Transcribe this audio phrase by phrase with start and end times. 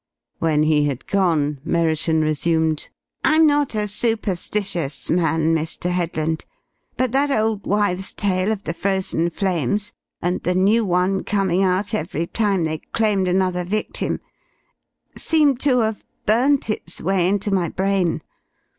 [0.39, 2.89] When he had gone, Merriton resumed:
[3.23, 5.91] "I'm not a superstitious man, Mr.
[5.91, 6.45] Headland,
[6.97, 11.93] but that old wives' tale of the Frozen Flames, and the new one coming out
[11.93, 14.19] every time they claimed another victim,
[15.15, 18.23] seemed to have burnt its way into my brain.